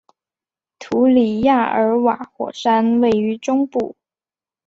[0.79, 3.95] 图里亚尔瓦火山位于中部。